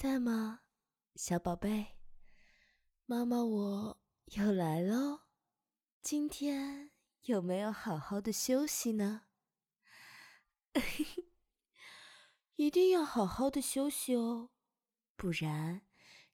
[0.00, 0.62] 在吗，
[1.14, 1.98] 小宝贝？
[3.04, 5.24] 妈妈我又来喽。
[6.00, 6.90] 今天
[7.24, 9.26] 有没有好好的休息呢？
[12.56, 14.52] 一定要好好的休息哦，
[15.16, 15.82] 不然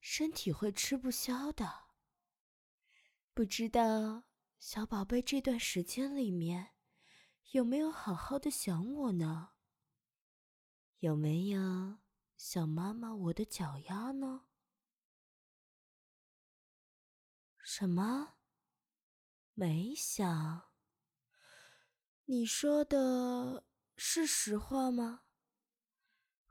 [0.01, 1.87] 身体会吃不消的。
[3.35, 4.29] 不知道
[4.61, 6.75] 小宝贝这段时间里面
[7.51, 9.55] 有没有好好的想我呢？
[11.01, 12.06] 有没有？
[12.37, 14.47] 想妈妈，我的脚丫呢？
[17.63, 18.37] 什么？
[19.55, 20.71] 没想？
[22.27, 23.65] 你说的
[23.97, 25.25] 是实话吗？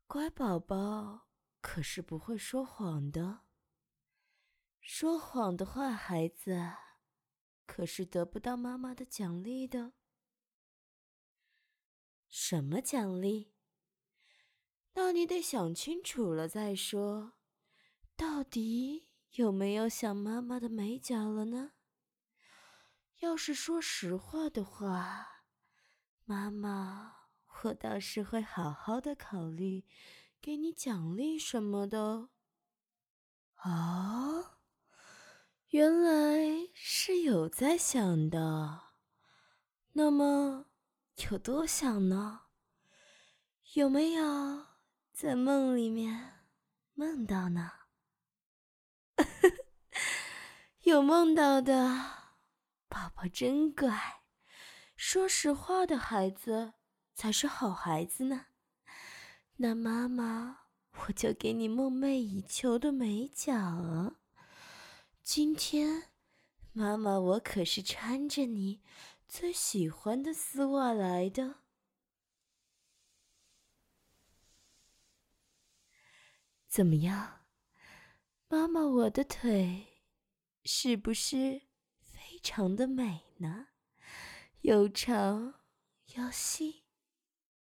[0.08, 1.30] 乖宝宝
[1.62, 3.46] 可是不会说谎的。
[4.80, 6.74] 说谎的坏孩子
[7.66, 9.94] 可是得不到妈妈的奖励的。
[12.28, 13.55] 什么奖励？
[14.98, 17.34] 那你得想清楚了再说，
[18.16, 21.74] 到底有没有想妈妈的美脚了呢？
[23.20, 25.44] 要是说实话的话，
[26.24, 27.14] 妈妈
[27.64, 29.86] 我倒是会好好的考虑，
[30.42, 32.30] 给你奖励什么的。
[33.56, 34.60] 啊，
[35.70, 38.82] 原来是有在想的，
[39.92, 40.68] 那么
[41.30, 42.44] 有多想呢？
[43.74, 44.75] 有没有？
[45.18, 46.44] 在梦里面
[46.94, 47.72] 梦到呢，
[50.84, 52.34] 有梦到的
[52.90, 54.24] 宝宝真乖，
[54.98, 56.74] 说实话的孩子
[57.14, 58.48] 才是好孩子呢。
[59.56, 60.64] 那妈妈，
[61.08, 64.18] 我就给你梦寐以求的美脚。
[65.24, 66.10] 今天，
[66.74, 68.82] 妈妈我可是穿着你
[69.30, 71.62] 最喜欢的丝袜来的。
[76.76, 77.46] 怎么样，
[78.50, 78.82] 妈妈？
[78.82, 80.02] 我的腿
[80.66, 81.62] 是不是
[82.02, 83.68] 非常的美呢？
[84.60, 85.62] 又长
[86.16, 86.84] 又细，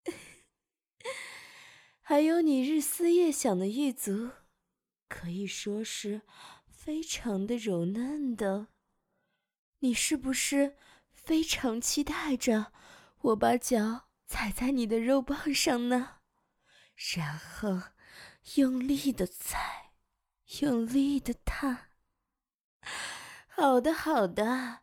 [2.03, 4.33] 还有你日思夜想的玉足，
[5.09, 6.23] 可以说是
[6.69, 8.67] 非常的柔嫩的。
[9.79, 10.77] 你是不是
[11.13, 12.73] 非常期待着
[13.21, 16.17] 我把脚踩在你的肉棒上呢？
[17.15, 17.95] 然后。
[18.55, 19.93] 用力的踩，
[20.61, 21.89] 用力的踏。
[23.49, 24.81] 好的，好的，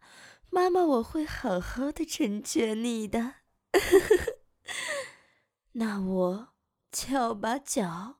[0.49, 3.35] 妈妈，我会好好的成全你的。
[5.73, 6.53] 那我
[6.91, 8.19] 就要把脚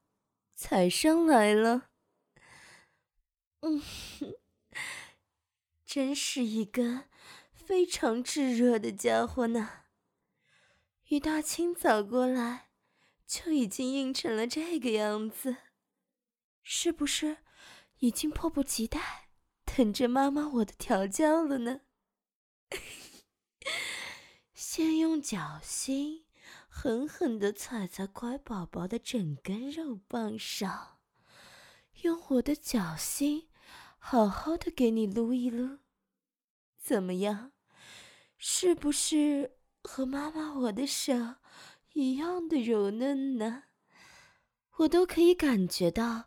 [0.56, 1.90] 踩上来了。
[3.60, 3.82] 嗯，
[5.86, 7.04] 真是一个
[7.54, 9.70] 非常炙热的家伙呢。
[11.10, 12.70] 一大清早过来。
[13.34, 15.58] 就已经硬成了这个样子，
[16.62, 17.38] 是不是
[17.98, 19.30] 已经迫不及待
[19.66, 21.82] 等着妈妈我的调教了呢？
[24.54, 26.28] 先用脚心
[26.70, 31.00] 狠狠地踩在乖宝宝的整根肉棒上，
[32.04, 33.50] 用我的脚心
[33.98, 35.80] 好好的给你撸一撸，
[36.78, 37.52] 怎么样？
[38.38, 41.14] 是不是和妈妈我的手？
[41.94, 43.64] 一样的柔嫩呢，
[44.78, 46.26] 我都可以感觉到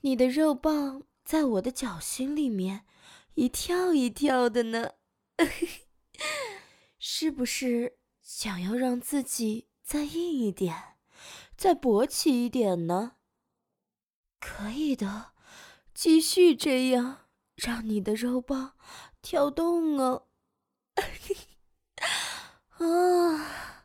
[0.00, 2.86] 你的肉棒在我的脚心里面
[3.34, 4.92] 一跳一跳的呢，
[6.98, 10.96] 是不是想要让自己再硬一点，
[11.56, 13.16] 再勃起一点呢？
[14.38, 15.32] 可以的，
[15.94, 18.74] 继续这样，让你的肉棒
[19.22, 20.26] 跳动哦，
[22.78, 23.75] 啊！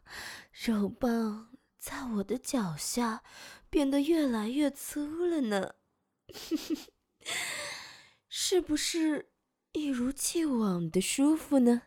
[0.64, 3.24] 肉棒在我的脚下
[3.68, 5.74] 变得越来越粗了呢，
[8.30, 9.32] 是不是
[9.72, 11.82] 一如既往的舒服呢？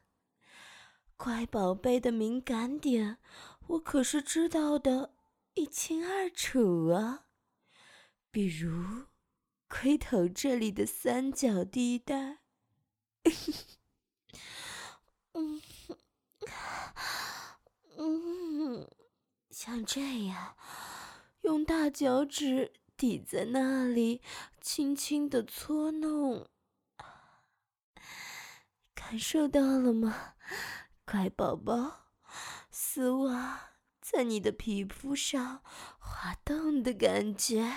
[1.17, 3.19] 乖宝贝的敏感点，
[3.69, 5.15] 我可是知道的
[5.55, 7.27] 一清二楚啊。
[8.33, 9.05] 比如
[9.69, 12.39] 龟头这里的三角地带，
[15.35, 15.63] 嗯。
[17.97, 18.85] 嗯，
[19.65, 20.59] 像这样，
[21.41, 24.21] 用大脚趾抵在那里，
[24.61, 26.47] 轻轻的搓弄，
[28.95, 30.35] 感受到了吗，
[31.07, 32.11] 乖宝宝？
[32.71, 33.71] 丝袜
[34.03, 35.63] 在你的皮肤上
[35.99, 37.73] 滑动的感觉，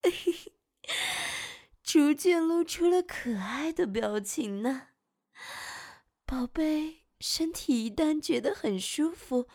[1.84, 4.88] 逐渐露出了可爱的表情呢，
[6.24, 7.00] 宝贝。
[7.22, 9.46] 身体一旦觉得很舒服，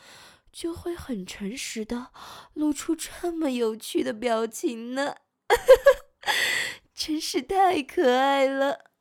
[0.55, 2.13] 就会很诚实的
[2.53, 5.17] 露出这么有趣的表情呢。
[6.95, 8.91] 真是太可爱了。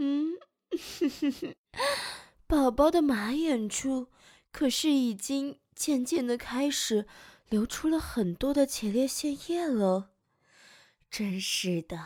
[0.00, 0.32] 嗯，
[2.48, 4.08] 宝宝的马眼处
[4.50, 7.06] 可是已经渐渐的开始
[7.48, 10.10] 流出了很多的前列腺液了。
[11.08, 11.98] 真是的，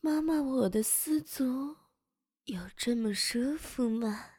[0.00, 1.76] 妈妈，我的丝足
[2.44, 4.30] 有这么舒服吗？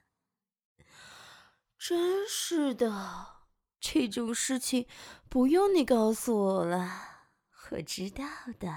[1.85, 3.41] 真是的，
[3.77, 4.87] 这种事情
[5.27, 7.27] 不用你告诉我了，
[7.71, 8.23] 我知道
[8.57, 8.73] 的。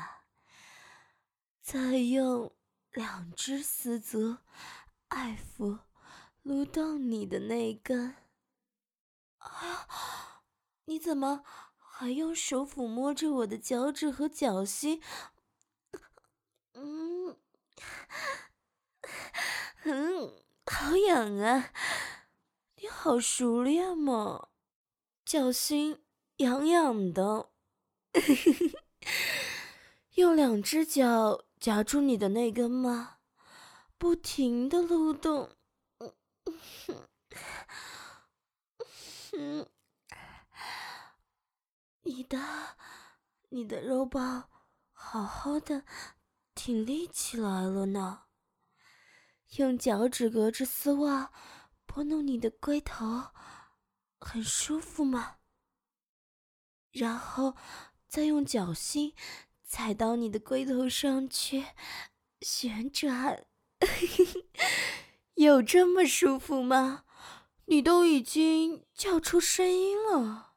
[1.63, 2.53] 再用
[2.91, 4.39] 两只丝足
[5.07, 5.79] 爱抚、
[6.43, 8.17] 撸动你的那根。
[9.39, 9.87] 哎呀，
[10.87, 11.45] 你怎么？
[11.77, 15.01] 还用手抚摸着我的脚趾和脚心，
[16.73, 17.39] 嗯，
[19.85, 21.71] 嗯，好痒啊！
[22.87, 24.47] 你好熟练嘛，
[25.25, 26.05] 脚心
[26.37, 27.51] 痒痒的，
[30.15, 33.17] 用两只脚夹住你的那根吗？
[33.99, 35.51] 不停的撸动，
[39.37, 39.67] 嗯。
[42.03, 42.39] 你的，
[43.49, 44.49] 你的肉包
[44.93, 45.83] 好好的
[46.55, 48.27] 挺立起来了呢。
[49.57, 51.33] 用脚趾隔着丝袜
[51.97, 53.29] 拨弄你的龟头，
[54.21, 55.37] 很舒服吗？
[56.93, 57.57] 然后
[58.07, 59.15] 再用脚心
[59.65, 61.65] 踩到你的龟头上去
[62.43, 63.47] 旋转，
[65.37, 67.07] 有这么舒服吗？
[67.65, 70.57] 你都已经叫出声音了。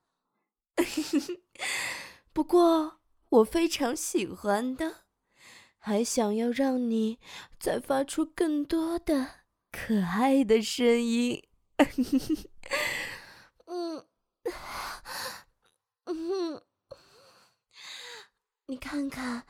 [2.34, 3.00] 不过
[3.30, 5.06] 我非常喜欢的，
[5.78, 7.18] 还想要让你
[7.58, 9.39] 再发出更多的
[9.72, 11.48] 可爱的声音。
[13.66, 14.06] 嗯
[16.06, 16.62] 嗯，
[18.68, 19.46] 你看看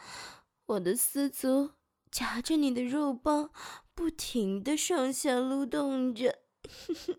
[0.66, 1.74] 我的丝足
[2.12, 3.52] 夹着你的肉棒，
[3.94, 6.44] 不停的上下撸动着，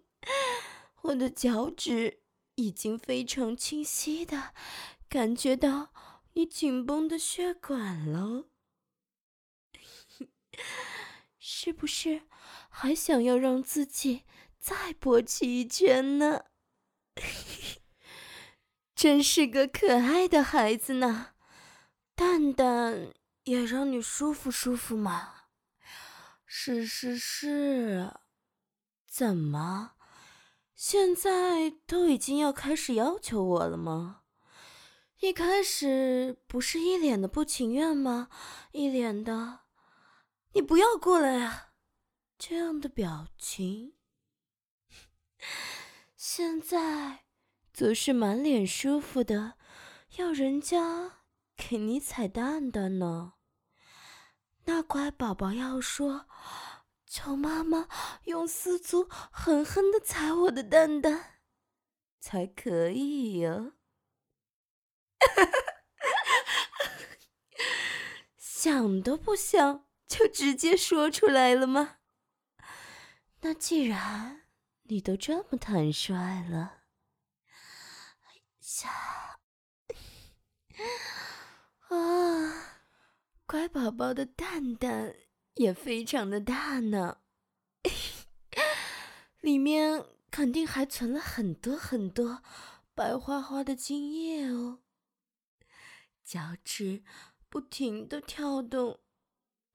[1.03, 2.21] 我的脚趾。
[2.57, 4.53] 已经非常清晰的
[5.09, 5.95] 感觉到
[6.35, 8.51] 你紧绷的血管了，
[11.41, 12.25] 是不是
[12.83, 14.25] 还想要让自己
[14.59, 16.45] 再勃起一圈呢？
[18.97, 21.35] 真是个可爱的孩子呢，
[22.15, 23.13] 蛋蛋
[23.45, 25.35] 也让你舒服舒服嘛。
[26.47, 28.15] 是是是，
[29.07, 29.93] 怎么？
[30.75, 34.23] 现在都已经要开始要求我了吗？
[35.19, 38.31] 一开始不是一脸的不情愿吗？
[38.73, 39.61] 一脸的，
[40.55, 41.70] 你不要过来啊！
[42.43, 43.93] 这样的表情。
[46.17, 47.27] 现在
[47.71, 49.59] 则是满脸舒服的，
[50.17, 53.35] 要人家给你踩蛋蛋呢。
[54.65, 56.27] 那乖宝宝要说。
[57.05, 57.89] 求妈妈
[58.25, 61.41] 用丝足狠狠的踩我的蛋蛋，
[62.21, 63.73] 才可以哟！
[68.39, 71.97] 想都不想就直接说出来了吗？
[73.41, 74.43] 那既然
[74.83, 76.15] 你都这么坦率
[76.49, 76.83] 了，
[78.61, 78.89] 下
[81.89, 82.87] 啊，
[83.47, 85.15] 乖宝宝的蛋蛋。
[85.55, 87.19] 也非常的大呢，
[89.41, 92.43] 里面肯定还存了很多很多
[92.95, 94.79] 白花花的精液哦。
[96.25, 97.03] 脚趾
[97.51, 99.01] 不停的跳动，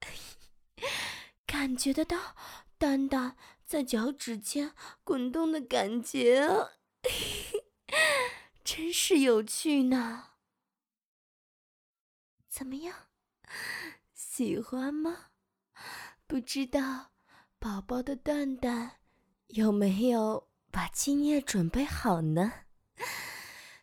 [1.46, 2.34] 感觉得到
[2.78, 6.70] 蛋蛋在脚趾间滚动的感觉啊，
[8.62, 10.30] 真是有趣呢。
[12.48, 13.08] 怎么样，
[14.14, 15.30] 喜欢吗？
[16.28, 17.10] 不知道
[17.58, 19.00] 宝宝的蛋蛋
[19.48, 22.52] 有没有把精液准备好呢？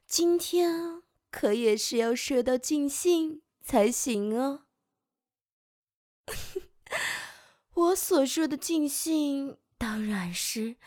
[0.07, 4.65] 今天可也是要射到尽兴才行哦。
[7.73, 10.77] 我所说的尽兴，当然是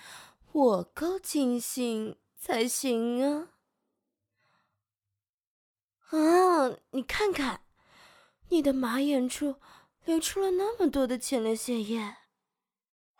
[0.52, 3.50] 我够尽兴才行啊！
[6.08, 7.60] 啊，你看看，
[8.48, 9.56] 你的马眼处。
[10.06, 12.16] 流出了那么多的前列腺液，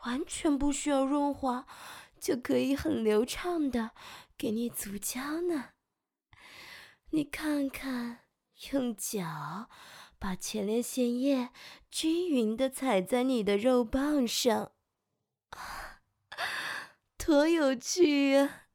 [0.04, 1.66] 完全不需要润滑，
[2.18, 3.90] 就可以很流畅的
[4.38, 5.72] 给你足交呢。
[7.10, 8.20] 你看看，
[8.72, 9.68] 用脚
[10.18, 11.50] 把前列腺液
[11.90, 14.72] 均匀的踩在你的肉棒上，
[17.16, 18.68] 多有趣呀！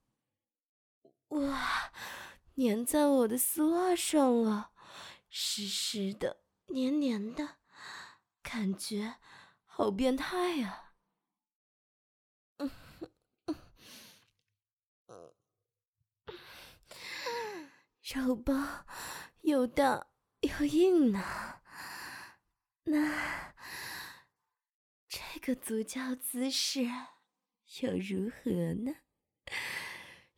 [1.30, 1.92] 哇，
[2.56, 4.72] 粘在我的丝袜上了，
[5.30, 7.58] 湿湿的，黏黏的，
[8.44, 9.16] 感觉
[9.66, 10.94] 好变态呀！
[18.14, 18.86] 肉包
[19.42, 20.08] 又大
[20.42, 21.62] 又硬呢，
[22.84, 23.54] 那
[25.14, 26.88] 这个足教姿势
[27.82, 28.96] 又如何呢？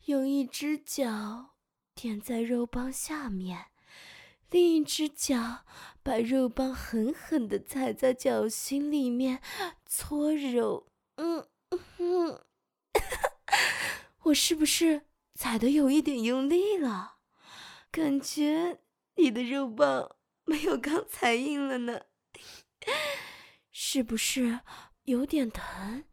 [0.06, 1.54] 用一只脚
[1.94, 3.66] 垫在肉棒下面，
[4.50, 5.64] 另一只脚
[6.02, 9.40] 把肉棒狠狠的踩在脚心里面
[9.86, 10.88] 搓揉。
[11.18, 11.46] 嗯
[11.98, 12.44] 嗯，
[14.24, 15.02] 我是不是
[15.36, 17.18] 踩的有一点用力了？
[17.92, 18.80] 感觉
[19.14, 22.06] 你的肉棒没有刚才硬了呢，
[23.94, 24.58] 是不是
[25.04, 26.04] 有点疼？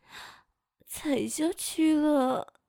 [0.86, 2.62] 踩下去了。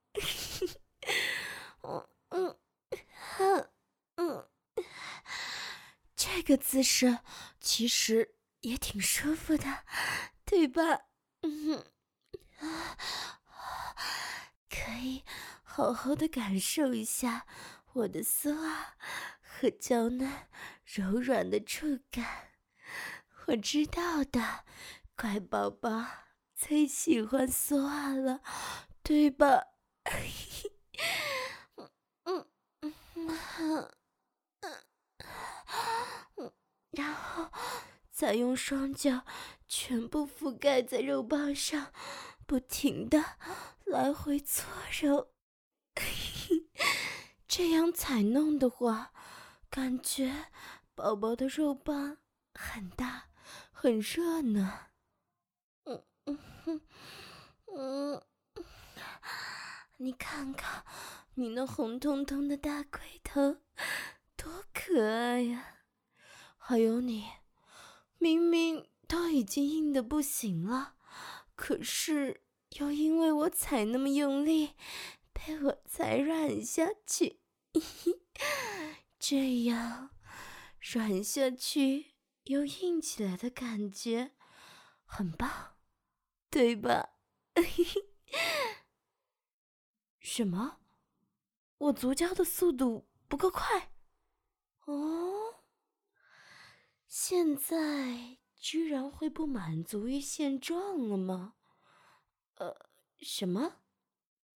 [1.82, 2.56] 嗯嗯，
[4.16, 4.48] 嗯，
[6.16, 7.18] 这个姿势
[7.60, 9.84] 其实也挺舒服的，
[10.46, 11.02] 对吧？
[11.42, 11.84] 嗯，
[14.70, 15.24] 可以
[15.62, 17.44] 好好的感受一下
[17.92, 18.94] 我的丝袜
[19.42, 20.48] 和娇嫩
[20.86, 22.48] 柔软的触感。
[23.48, 24.64] 我知道的，
[25.16, 26.04] 乖宝宝
[26.54, 28.40] 最喜欢丝袜了，
[29.02, 29.68] 对吧？
[32.24, 32.46] 嗯
[32.80, 33.90] 嗯嗯
[36.36, 36.52] 嗯，
[36.90, 37.50] 然后
[38.10, 39.24] 再用双脚
[39.68, 41.92] 全部覆盖在肉棒上，
[42.46, 43.36] 不停的
[43.84, 45.32] 来回搓揉。
[47.46, 49.12] 这样才弄的话，
[49.70, 50.46] 感觉
[50.94, 52.18] 宝宝的肉棒
[52.54, 53.28] 很大
[53.70, 54.88] 很热呢。
[56.66, 56.80] 嗯
[57.74, 58.22] 嗯。
[59.98, 60.84] 你看看，
[61.34, 63.58] 你那红彤彤的大龟头，
[64.36, 65.84] 多可爱呀！
[66.58, 67.24] 还有你，
[68.18, 70.96] 明明都已经硬的不行了，
[71.54, 72.42] 可是
[72.78, 74.74] 又因为我踩那么用力，
[75.32, 77.40] 被我踩软下去。
[79.20, 80.10] 这样
[80.80, 82.14] 软下去
[82.44, 84.32] 又硬起来的感觉，
[85.04, 85.71] 很棒，
[86.52, 87.14] 对吧？
[90.20, 90.80] 什么？
[91.78, 93.90] 我足交的速度不够快？
[94.84, 95.62] 哦，
[97.06, 101.54] 现在居然会不满足于现状了吗？
[102.56, 102.76] 呃，
[103.22, 103.76] 什么？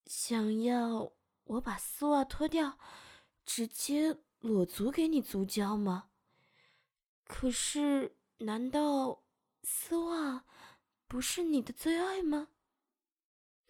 [0.04, 2.78] 想要我把丝袜脱掉，
[3.46, 6.10] 直接裸足给你足交吗？
[7.24, 9.24] 可是，难道
[9.62, 10.44] 丝袜
[11.06, 12.48] 不是你的最爱吗？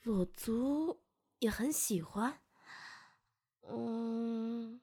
[0.02, 1.02] 裸足。
[1.40, 2.40] 也很喜欢，
[3.69, 4.81] 嗯，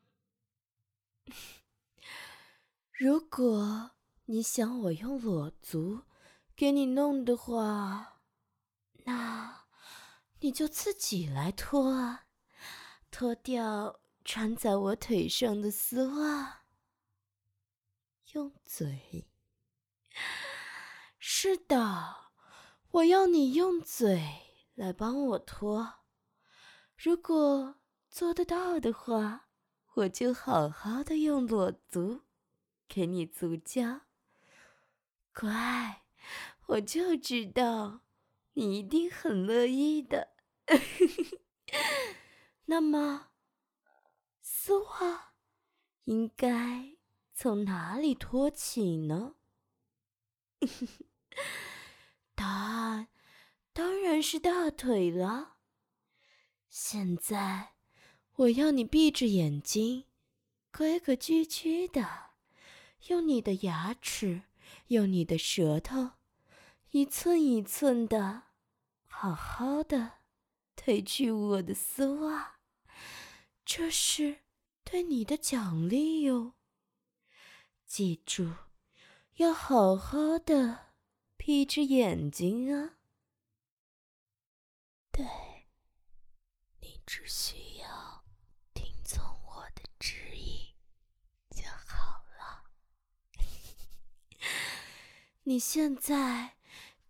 [2.93, 3.89] 如果
[4.25, 6.03] 你想我用裸足
[6.55, 8.21] 给你弄的话，
[9.05, 9.65] 那
[10.41, 12.27] 你就自己来脱啊，
[13.09, 16.65] 脱掉穿在我腿上的丝袜，
[18.33, 19.27] 用嘴。
[21.17, 22.22] 是的，
[22.93, 24.21] 我要你用嘴
[24.75, 25.95] 来帮我脱。
[26.95, 29.47] 如果做得到的话，
[29.95, 32.21] 我就好好的用裸足
[32.87, 34.01] 给你足交。
[35.33, 36.03] 乖，
[36.67, 38.01] 我就知道
[38.53, 40.35] 你一定很乐意的。
[42.65, 43.31] 那么，
[44.39, 45.33] 丝袜
[46.03, 46.95] 应该
[47.33, 49.33] 从哪里脱起呢？
[52.35, 53.07] 答案
[53.71, 55.57] 当然是大腿了。
[56.69, 57.73] 现在，
[58.35, 60.05] 我要你闭着眼睛，
[60.71, 62.31] 规规矩矩的，
[63.07, 64.43] 用你的牙齿，
[64.87, 66.11] 用你的舌头，
[66.91, 68.43] 一寸一寸的，
[69.07, 70.13] 好好的
[70.75, 72.57] 褪去我的丝袜。
[73.65, 74.39] 这是
[74.83, 76.53] 对你的奖励哟。
[77.85, 78.53] 记住，
[79.35, 80.92] 要好好的
[81.45, 82.93] 闭着眼睛啊。
[85.11, 85.25] 对。
[86.79, 88.23] 你只需要
[88.73, 90.73] 听从我的指引
[91.49, 92.71] 就好了。
[95.43, 96.55] 你现在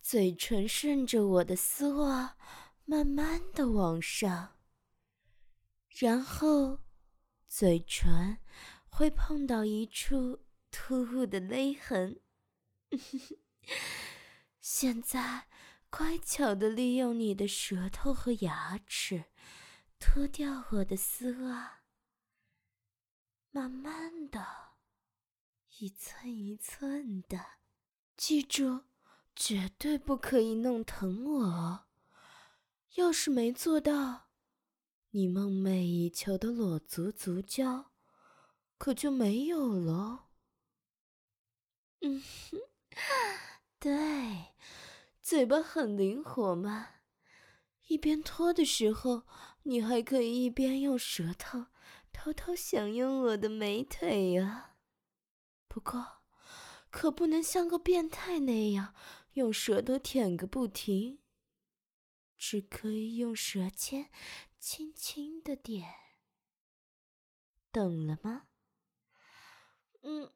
[0.02, 2.36] 嘴唇顺着我的丝袜
[2.86, 4.58] 慢慢的往上，
[5.90, 6.80] 然后
[7.46, 8.40] 嘴唇
[8.88, 12.20] 会碰到一处突兀的勒痕。
[14.64, 15.50] 现在
[15.90, 19.26] 乖巧的利用你的舌头和牙齿。
[20.00, 21.82] 脱掉我的丝袜，
[23.52, 24.46] 慢慢的，
[25.80, 27.46] 一寸一寸的，
[28.16, 28.86] 记住，
[29.36, 31.86] 绝对不可以弄疼我。
[32.96, 34.30] 要是没做到，
[35.10, 37.92] 你梦寐以求的裸足足交，
[38.78, 40.30] 可就没有了。
[42.00, 42.60] 嗯哼，
[43.84, 44.54] 对，
[45.22, 46.88] 嘴巴很灵活嘛。
[47.88, 49.24] 一边脱的时候，
[49.64, 51.66] 你还可以一边用舌头
[52.14, 54.78] 偷偷享用我的美腿啊。
[55.68, 56.22] 不过，
[56.90, 58.96] 可不能像个变态那样
[59.34, 61.20] 用舌头舔个不停。
[62.38, 64.10] 只可以用舌尖
[64.60, 65.94] 轻轻的点，
[67.70, 68.44] 懂了吗？
[70.04, 70.32] 嗯，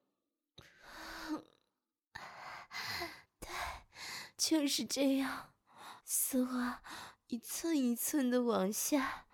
[4.37, 5.53] 就是这样。
[6.05, 6.81] 丝袜
[7.27, 9.25] 一寸一寸的往下，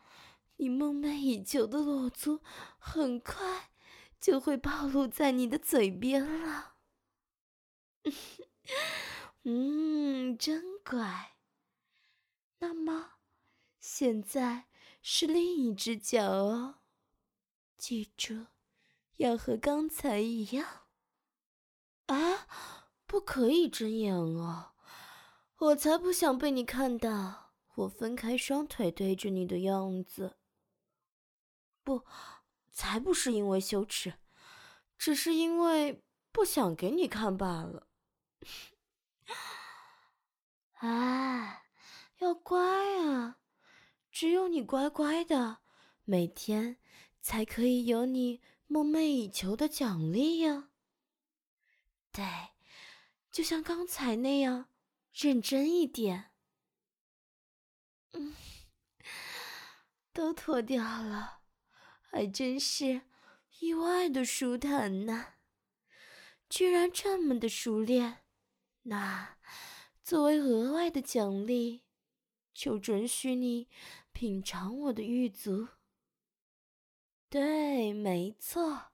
[0.56, 2.42] 你梦寐以求的裸足
[2.80, 3.70] 很快
[4.20, 6.76] 就会暴露在你的嘴边了。
[9.44, 11.36] 嗯，真乖。
[12.60, 13.16] 那么，
[13.80, 14.68] 现在
[15.02, 16.80] 是另一只脚哦，
[17.78, 18.48] 记住，
[19.18, 20.88] 要和刚才一样。
[22.08, 22.48] 啊，
[23.06, 24.73] 不可以睁眼哦！
[25.64, 30.36] 我才不想被你看到我分开双腿对着你的样子。
[31.86, 32.04] 不，
[32.70, 34.16] 才不是因为羞耻，
[34.98, 36.04] 只是因为
[36.34, 37.88] 不想给你看罢了。
[40.80, 41.64] 啊！
[42.18, 42.60] 要乖
[43.06, 43.38] 啊！
[44.12, 45.60] 只有你乖乖的，
[46.04, 46.78] 每天
[47.22, 50.72] 才可以有你梦寐以求的奖励呀。
[52.12, 52.26] 对，
[53.32, 54.68] 就像刚才那样，
[55.14, 56.32] 认真一点。
[58.12, 58.36] 嗯，
[60.12, 61.42] 都脱掉了，
[62.02, 63.02] 还真是
[63.60, 65.36] 意外的舒坦呢。
[66.50, 68.24] 居然这么的熟练，
[68.84, 69.38] 那
[70.04, 71.84] 作为额外的奖励。
[72.54, 73.68] 就准许你
[74.12, 75.70] 品尝我的玉足。
[77.30, 78.92] 对，没错，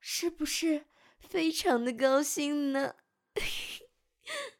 [0.00, 0.86] 是不是
[1.18, 2.94] 非常的高兴呢？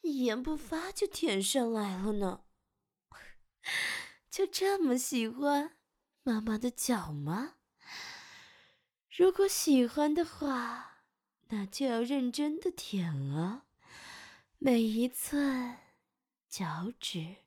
[0.00, 2.44] 一言不发就舔上来了呢。
[4.30, 5.76] 就这么喜欢
[6.22, 7.56] 妈妈的脚吗？
[9.08, 10.86] 如果喜欢的话。
[11.52, 13.66] 那就要认真的舔啊，
[14.58, 15.78] 每一寸
[16.48, 17.38] 脚趾、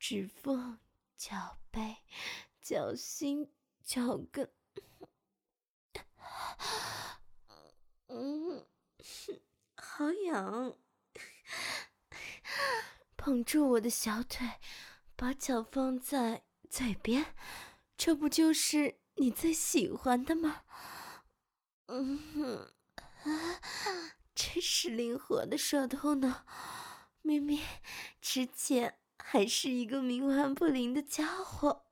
[0.00, 0.80] 指缝、
[1.16, 1.98] 脚背、
[2.60, 3.52] 脚心、
[3.84, 4.50] 脚跟，
[8.08, 8.66] 嗯，
[9.76, 10.76] 好痒！
[13.26, 14.46] 捧住我的小腿，
[15.16, 17.34] 把脚放在嘴边，
[17.96, 20.62] 这不就是你最喜欢的吗？
[21.86, 22.72] 嗯哼。
[23.24, 23.60] 啊，
[24.32, 26.46] 真是灵活的舌头呢！
[27.22, 27.60] 明明
[28.20, 31.86] 之前还是一个冥顽不灵的家伙。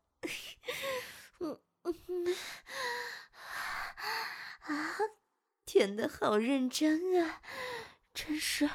[1.40, 2.36] 嗯嗯
[4.60, 4.94] 啊，
[5.66, 7.42] 舔的好认真啊，
[8.14, 8.70] 真是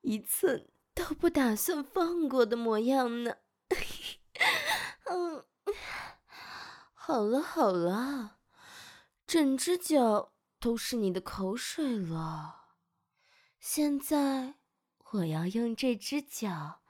[0.00, 3.36] 一寸都不打算放过的模样呢。
[5.06, 5.44] 嗯，
[6.92, 8.38] 好了好了，
[9.26, 10.30] 整只脚。
[10.60, 12.70] 都是你的口水了。
[13.60, 14.54] 现在
[15.10, 16.80] 我要用这只脚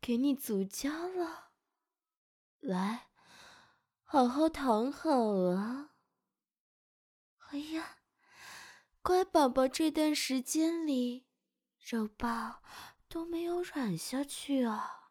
[0.00, 1.50] 给你足交了。
[2.60, 3.08] 来，
[4.02, 5.90] 好好躺好啊。
[7.50, 7.98] 哎呀，
[9.02, 11.26] 乖宝宝，这段时间里
[11.78, 12.62] 肉包
[13.08, 15.10] 都没有软下去啊，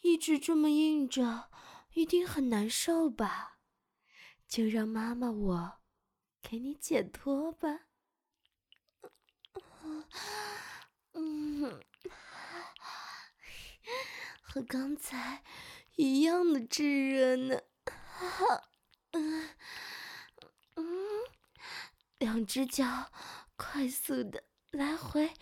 [0.00, 1.50] 一直这么硬着，
[1.94, 3.58] 一定很难受吧？
[4.46, 5.80] 就让妈妈我。
[6.42, 7.80] 给你解脱吧，
[11.12, 11.80] 嗯，
[14.40, 15.44] 和刚才
[15.96, 17.60] 一样的炙热呢，
[19.10, 19.50] 嗯
[20.76, 20.84] 嗯，
[22.18, 23.12] 两只脚
[23.54, 25.34] 快速的来回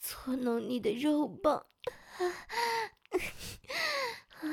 [0.00, 1.66] 搓弄你的肉棒，
[4.40, 4.48] 啊，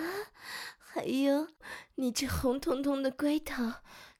[0.77, 1.47] 还有
[1.95, 3.75] 你这红彤彤的龟头，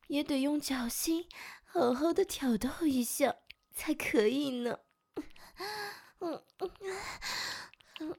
[0.08, 1.28] 也得用脚心。
[1.66, 3.36] 好好的挑逗一下
[3.74, 4.80] 才可以呢。
[6.20, 6.72] 嗯嗯
[8.00, 8.16] 嗯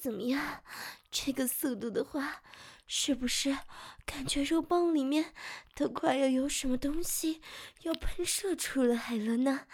[0.00, 0.64] 怎么样？
[1.10, 2.42] 这个速度的话，
[2.86, 3.56] 是不是
[4.04, 5.32] 感觉肉棒里面
[5.74, 7.40] 都快要有什么东西
[7.82, 9.66] 要喷射出来了呢？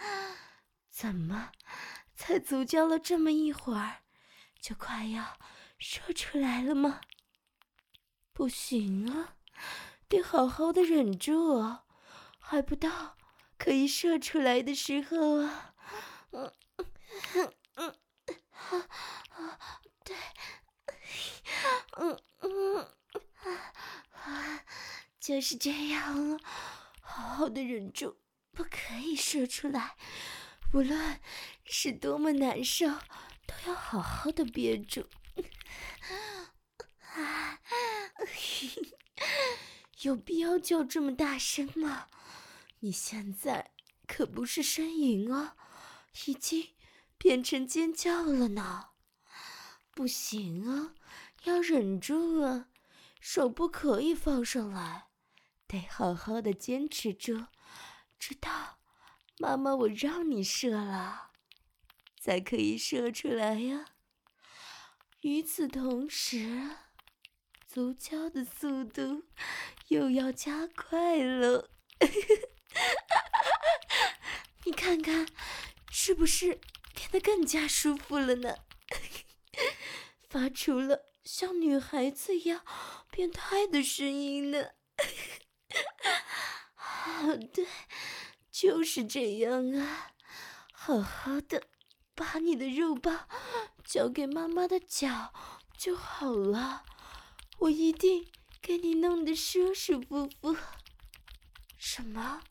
[0.93, 1.51] 怎么
[2.15, 4.03] 才足交了这么一会儿，
[4.61, 5.39] 就快要
[5.79, 7.01] 射出来了吗？
[8.35, 9.37] 不行啊，
[10.07, 11.85] 得好好的忍住哦，
[12.39, 13.17] 还不到
[13.57, 15.75] 可以射出来的时候啊。
[16.31, 16.53] 嗯
[17.35, 17.89] 嗯嗯，
[18.51, 18.89] 啊
[19.31, 20.17] 啊对，
[21.97, 22.89] 嗯嗯
[24.13, 24.65] 啊，
[25.19, 26.39] 就是这样，
[27.01, 28.19] 好好的忍住，
[28.53, 29.97] 不可以射出来，
[30.73, 31.21] 无论
[31.65, 32.87] 是多么难受，
[33.47, 35.09] 都要好好的憋住。
[40.03, 42.09] 有必要叫这么大声吗？
[42.81, 43.71] 你现在
[44.07, 45.57] 可不是呻吟啊，
[46.27, 46.75] 已经
[47.19, 48.89] 变成尖叫了呢。
[49.93, 50.95] 不行啊，
[51.45, 52.69] 要忍住啊，
[53.21, 55.09] 手不可以放上来，
[55.69, 57.47] 得好好的坚持住，
[58.19, 58.79] 直到？
[59.43, 61.33] 妈妈，我让你射了，
[62.21, 63.87] 才可以射出来呀。
[65.23, 66.77] 与此同时。
[67.67, 69.25] 足胶的速度
[69.89, 71.71] 又要加快了，
[74.65, 75.27] 你看看，
[75.91, 76.61] 是不是
[76.95, 78.57] 变得更加舒服了呢？
[80.29, 82.63] 发出了像女孩子一样
[83.11, 84.73] 变态的声音呢？
[86.77, 87.67] 啊，对，
[88.63, 90.13] 就是这样啊！
[90.73, 91.65] 好好的
[92.15, 93.27] 把你的肉棒
[93.83, 95.33] 交给妈妈的脚
[95.77, 96.85] 就好了。
[97.59, 100.57] 我一定给你弄得舒舒服服。
[101.77, 102.45] 什么？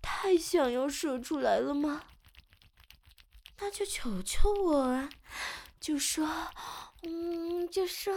[0.00, 2.04] 太想要说出来了吗？
[3.58, 5.10] 那就求求我啊！
[5.80, 6.28] 就说，
[7.02, 8.14] 嗯，就说，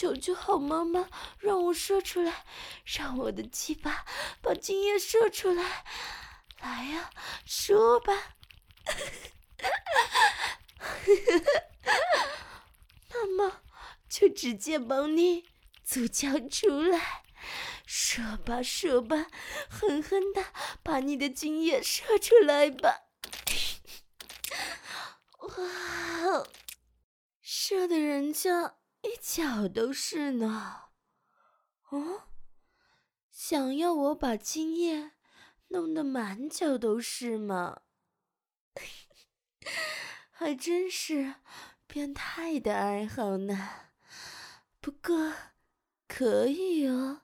[0.00, 2.46] 求求好妈妈，让我射出来，
[2.86, 4.06] 让我的鸡巴
[4.40, 5.84] 把精液射出来。
[6.62, 7.10] 来呀，
[7.44, 8.36] 射吧。
[13.12, 13.60] 那么。
[14.08, 15.46] 就直接帮你
[15.84, 17.22] 足交出来，
[17.86, 19.26] 射吧射吧，
[19.68, 20.46] 狠狠的
[20.82, 23.02] 把你的精液射出来吧！
[25.38, 26.46] 哇，
[27.40, 30.90] 射的人家一脚都是呢。
[31.90, 32.28] 哦，
[33.30, 35.12] 想要我把精液
[35.68, 37.82] 弄得满脚都是吗？
[40.30, 41.34] 还真是
[41.86, 43.68] 变态的爱好呢。
[44.80, 45.32] 不过，
[46.08, 47.22] 可以哦，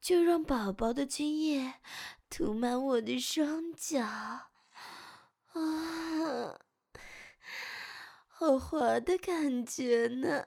[0.00, 1.80] 就让宝宝的精液
[2.28, 4.50] 涂满我的双脚，啊，
[8.28, 10.46] 好滑的感觉呢。